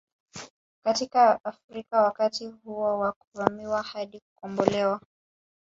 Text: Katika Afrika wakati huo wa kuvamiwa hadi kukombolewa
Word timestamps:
Katika 0.85 1.39
Afrika 1.43 2.01
wakati 2.01 2.47
huo 2.47 2.99
wa 2.99 3.11
kuvamiwa 3.11 3.81
hadi 3.81 4.19
kukombolewa 4.19 5.01